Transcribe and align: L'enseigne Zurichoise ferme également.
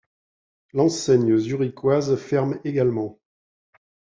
L'enseigne 0.73 1.37
Zurichoise 1.37 2.15
ferme 2.15 2.59
également. 2.63 3.19